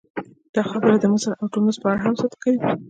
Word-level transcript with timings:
دا 0.55 0.61
خبره 0.71 0.95
د 0.99 1.05
مصر 1.13 1.31
او 1.39 1.45
ټونس 1.53 1.75
په 1.81 1.87
اړه 1.91 1.99
هم 2.05 2.13
صدق 2.21 2.39
کوي. 2.43 2.59